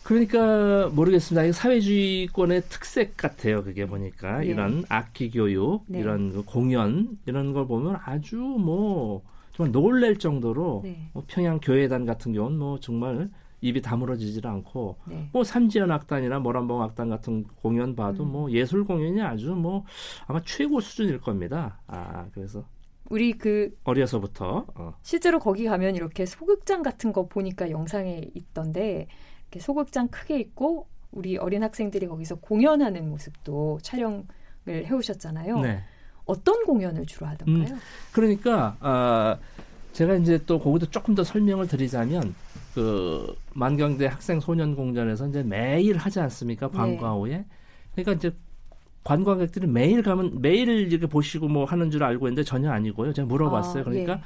그러니까 0.07 0.87
모르겠습니다. 0.93 1.51
사회주의권의 1.51 2.61
특색 2.69 3.17
같아요. 3.17 3.61
그게 3.61 3.85
보니까 3.85 4.39
네. 4.39 4.45
이런 4.45 4.85
악기 4.87 5.29
교육, 5.29 5.83
네. 5.87 5.99
이런 5.99 6.31
그 6.31 6.43
공연 6.45 7.17
이런 7.25 7.51
걸 7.51 7.67
보면 7.67 7.97
아주 8.05 8.37
뭐 8.37 9.21
정말 9.51 9.73
놀랄 9.73 10.15
정도로 10.15 10.79
네. 10.85 11.09
뭐 11.11 11.25
평양 11.27 11.59
교회단 11.59 12.05
같은 12.05 12.31
경우는 12.31 12.57
뭐 12.57 12.79
정말 12.79 13.29
입이 13.59 13.81
다물어지질 13.81 14.47
않고 14.47 14.95
네. 15.09 15.27
뭐 15.33 15.43
삼지연 15.43 15.91
악단이나 15.91 16.39
모란봉 16.39 16.81
악단 16.83 17.09
같은 17.09 17.43
공연 17.61 17.93
봐도 17.93 18.23
음. 18.23 18.31
뭐 18.31 18.51
예술 18.51 18.85
공연이 18.85 19.21
아주 19.21 19.55
뭐 19.55 19.83
아마 20.25 20.41
최고 20.45 20.79
수준일 20.79 21.19
겁니다. 21.19 21.81
아 21.85 22.27
그래서 22.31 22.63
우리 23.09 23.33
그 23.33 23.77
어려서부터 23.83 24.67
어. 24.73 24.93
실제로 25.01 25.39
거기 25.39 25.65
가면 25.65 25.97
이렇게 25.97 26.25
소극장 26.25 26.81
같은 26.81 27.11
거 27.11 27.27
보니까 27.27 27.69
영상에 27.69 28.21
있던데 28.35 29.07
이렇게 29.47 29.59
소극장 29.59 30.07
크게 30.09 30.39
있고 30.39 30.87
우리 31.11 31.37
어린 31.37 31.63
학생들이 31.63 32.07
거기서 32.07 32.35
공연하는 32.35 33.09
모습도 33.09 33.79
촬영을 33.81 34.23
해오셨잖아요. 34.67 35.59
네. 35.61 35.83
어떤 36.25 36.65
공연을 36.65 37.05
주로 37.05 37.25
하던가요? 37.27 37.73
음, 37.73 37.79
그러니까 38.11 38.75
아, 38.81 39.37
제가 39.93 40.15
이제 40.15 40.37
또 40.45 40.59
거기도 40.59 40.85
조금 40.87 41.15
더 41.15 41.23
설명을 41.23 41.67
드리자면 41.67 42.35
그 42.75 43.33
만경대 43.53 44.07
학생 44.07 44.39
소년 44.39 44.75
공전에서 44.75 45.27
이제 45.29 45.41
매일 45.41 45.97
하지 45.97 46.19
않습니까 46.19 46.67
관광 46.67 47.13
네. 47.13 47.19
후에 47.19 47.45
그러니까 47.93 48.11
이제 48.13 48.35
관광객들이 49.03 49.65
매일 49.67 50.03
가면 50.03 50.41
매일 50.41 50.67
이렇게 50.91 51.07
보시고 51.07 51.47
뭐 51.47 51.63
하는 51.63 51.89
줄 51.89 52.03
알고 52.03 52.27
있는데 52.27 52.43
전혀 52.43 52.69
아니고요. 52.69 53.13
제가 53.13 53.25
물어봤어요. 53.25 53.81
아, 53.81 53.83
그러니까 53.85 54.13
예. 54.13 54.21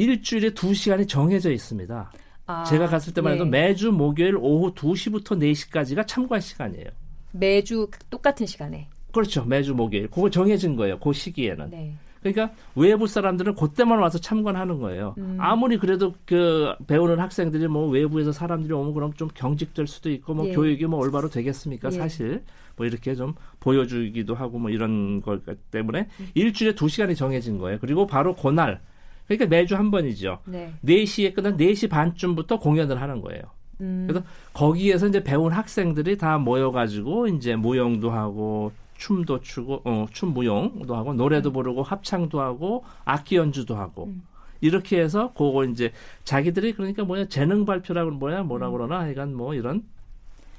일주일에 0.00 0.50
두 0.50 0.72
시간이 0.72 1.08
정해져 1.08 1.50
있습니다. 1.50 2.12
아, 2.46 2.64
제가 2.64 2.86
갔을 2.86 3.12
때만 3.12 3.34
해도 3.34 3.46
예. 3.46 3.50
매주 3.50 3.92
목요일 3.92 4.36
오후 4.36 4.72
2시부터 4.74 5.38
4시까지가 5.38 6.06
참관 6.06 6.40
시간이에요. 6.40 6.86
매주 7.32 7.88
똑같은 8.10 8.46
시간에. 8.46 8.88
그렇죠. 9.12 9.44
매주 9.44 9.74
목요일. 9.74 10.08
그거 10.08 10.30
정해진 10.30 10.76
거예요. 10.76 10.98
그 10.98 11.12
시기에는. 11.12 11.70
네. 11.70 11.94
그러니까 12.22 12.54
외부 12.74 13.06
사람들은 13.06 13.54
그때만 13.54 13.98
와서 13.98 14.18
참관하는 14.18 14.78
거예요. 14.78 15.14
음. 15.18 15.36
아무리 15.38 15.78
그래도 15.78 16.12
그 16.24 16.74
배우는 16.86 17.20
학생들이 17.20 17.68
뭐 17.68 17.88
외부에서 17.88 18.32
사람들이 18.32 18.72
오면 18.72 18.94
그럼 18.94 19.12
좀 19.14 19.28
경직될 19.32 19.86
수도 19.86 20.10
있고 20.10 20.34
뭐 20.34 20.48
예. 20.48 20.52
교육이 20.52 20.86
뭐 20.86 20.98
올바로 20.98 21.28
되겠습니까? 21.28 21.88
예. 21.92 21.92
사실 21.92 22.42
뭐 22.76 22.86
이렇게 22.86 23.14
좀 23.14 23.34
보여주기도 23.60 24.34
하고 24.34 24.58
뭐 24.58 24.70
이런 24.70 25.20
것 25.20 25.42
때문에 25.70 26.08
음. 26.18 26.28
일주일에 26.34 26.74
두 26.74 26.88
시간이 26.88 27.14
정해진 27.14 27.58
거예요. 27.58 27.78
그리고 27.80 28.06
바로 28.06 28.34
그날 28.34 28.80
그러니까 29.26 29.46
매주 29.46 29.76
한 29.76 29.90
번이죠. 29.90 30.38
네. 30.44 30.72
4시에 30.84 31.34
끝난 31.34 31.56
4시 31.56 31.90
반쯤부터 31.90 32.58
공연을 32.60 33.00
하는 33.00 33.20
거예요. 33.20 33.42
음. 33.80 34.06
그래서 34.08 34.24
거기에서 34.52 35.08
이제 35.08 35.22
배운 35.22 35.52
학생들이 35.52 36.16
다 36.16 36.38
모여가지고 36.38 37.28
이제 37.28 37.56
무용도 37.56 38.10
하고 38.10 38.72
춤도 38.96 39.40
추고 39.42 39.82
어, 39.84 40.06
춤 40.12 40.32
무용도 40.32 40.96
하고 40.96 41.12
노래도 41.12 41.50
음. 41.50 41.52
부르고 41.52 41.82
합창도 41.82 42.40
하고 42.40 42.84
악기 43.04 43.36
연주도 43.36 43.76
하고 43.76 44.06
음. 44.06 44.22
이렇게 44.60 45.00
해서 45.00 45.32
그거 45.36 45.64
이제 45.64 45.92
자기들이 46.24 46.72
그러니까 46.72 47.04
뭐야 47.04 47.26
재능 47.28 47.66
발표라고 47.66 48.12
뭐야 48.12 48.42
뭐라 48.44 48.68
음. 48.68 48.72
그러나 48.72 49.00
하여간 49.00 49.34
뭐 49.34 49.54
이런 49.54 49.82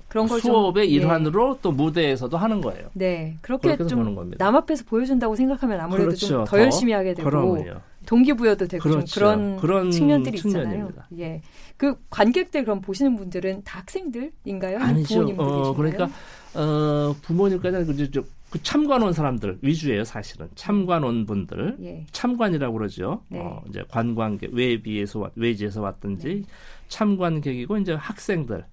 그런 0.08 0.28
걸 0.28 0.40
수업의 0.40 0.86
좀, 0.86 0.92
예. 0.92 0.96
일환으로 0.96 1.56
예. 1.56 1.60
또 1.62 1.72
무대에서도 1.72 2.38
하는 2.38 2.62
거예요. 2.62 2.88
네, 2.94 3.36
그렇게 3.42 3.76
좀 3.76 4.30
남 4.38 4.56
앞에서 4.56 4.86
보여준다고 4.86 5.36
생각하면 5.36 5.82
아무래도 5.82 6.08
그렇죠. 6.08 6.28
좀더 6.28 6.60
열심히 6.60 6.94
하게 6.94 7.14
되고 7.14 7.30
그럼요. 7.30 7.82
동기부여도 8.08 8.68
되고 8.68 8.82
그렇죠. 8.82 9.06
좀 9.06 9.22
그런, 9.22 9.58
그런 9.58 9.92
측면들이 9.92 10.38
측면입니다. 10.38 11.08
있잖아요. 11.12 11.20
예, 11.20 11.42
그 11.76 11.96
관객들 12.10 12.64
그럼 12.64 12.80
보시는 12.80 13.18
분들은 13.18 13.64
다 13.66 13.80
학생들인가요? 13.80 14.80
아니죠. 14.80 15.16
부모님들이 15.26 15.46
어, 15.46 15.74
그러니까 15.76 16.10
어, 16.56 17.14
부모님까지 17.22 17.86
그, 17.86 18.24
그 18.50 18.64
참관 18.64 19.04
온 19.04 19.12
사람들 19.12 19.60
위주예요, 19.62 20.06
사실은. 20.06 20.48
참관 20.56 21.04
온 21.04 21.26
분들. 21.26 21.78
예. 21.82 22.06
참관이라고 22.14 22.78
그러죠. 22.78 23.22
네. 23.30 23.40
어, 23.40 23.62
이제 23.68 23.84
관광객, 23.90 24.54
외비에서, 24.54 25.30
외지에서 25.36 25.82
왔든지 25.82 26.28
네. 26.28 26.42
참관객이고 26.88 27.78
이제 27.78 27.94
학생들. 27.94 28.64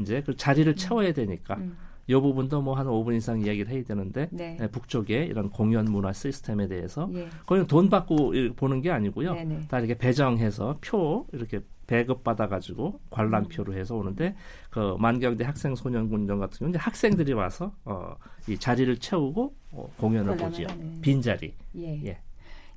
이제 0.00 0.22
그 0.26 0.36
자리를 0.36 0.72
음. 0.72 0.74
채워야 0.74 1.12
되니까 1.12 1.54
음. 1.54 1.76
이 2.08 2.14
부분도 2.14 2.60
뭐 2.62 2.74
한 2.74 2.86
5분 2.86 3.16
이상 3.16 3.40
이야기를 3.40 3.72
해야 3.72 3.82
되는데 3.84 4.28
네. 4.30 4.56
네, 4.58 4.68
북쪽의 4.68 5.26
이런 5.26 5.50
공연 5.50 5.84
문화 5.84 6.12
시스템에 6.12 6.66
대해서 6.68 7.08
예. 7.14 7.28
그건 7.40 7.66
돈 7.66 7.88
받고 7.90 8.32
보는 8.56 8.80
게 8.80 8.90
아니고요. 8.90 9.34
네네. 9.34 9.60
다 9.68 9.78
이렇게 9.78 9.96
배정해서 9.96 10.78
표 10.80 11.26
이렇게 11.32 11.60
배급 11.86 12.24
받아가지고 12.24 13.00
관람표로 13.10 13.74
해서 13.74 13.96
오는데 13.96 14.34
그 14.70 14.96
만경대 14.98 15.44
학생 15.44 15.74
소년군전 15.74 16.38
같은 16.38 16.58
경우는 16.60 16.80
학생들이 16.80 17.32
와서 17.34 17.74
어, 17.84 18.14
이 18.48 18.56
자리를 18.56 18.96
채우고 18.98 19.54
어, 19.72 19.92
공연을 19.98 20.36
보지요. 20.36 20.66
빈 21.02 21.20
자리. 21.20 21.54
예. 21.76 22.02
예. 22.06 22.18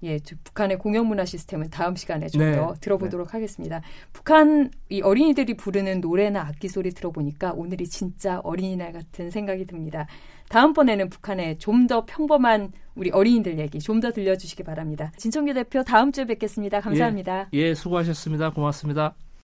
예, 0.04 0.20
북한의 0.44 0.78
공연 0.78 1.08
문화 1.08 1.26
시스템은 1.26 1.70
다음 1.70 1.96
시간에 1.96 2.28
좀더 2.28 2.74
네. 2.74 2.80
들어보도록 2.82 3.28
네. 3.28 3.32
하겠습니다. 3.32 3.82
북한 4.14 4.72
이 4.90 5.02
어린이들이 5.02 5.56
부르는 5.56 6.02
노래나 6.02 6.42
악기 6.42 6.68
소리 6.68 6.92
들어보니까 6.92 7.54
오늘이 7.54 7.88
진짜 7.88 8.40
어린이날 8.44 8.92
같은 8.92 9.30
생각이 9.30 9.66
듭니다. 9.66 10.08
다음번에는 10.50 11.10
북한의 11.10 11.58
좀 11.60 11.88
더 11.88 12.06
평범한 12.06 12.72
우리 12.96 13.12
어린이들 13.12 13.60
얘기 13.60 13.80
좀 13.80 14.00
더 14.00 14.12
들려주시기 14.12 14.64
바랍니다. 14.64 15.12
진청규 15.18 15.54
대표 15.54 15.84
다음 15.84 16.12
주에 16.12 16.26
뵙겠습니다. 16.26 16.82
감사합니다. 16.82 17.50
예, 17.54 17.60
예 17.60 17.74
수고하셨습니다. 17.76 18.52
고맙습니다. 18.52 19.16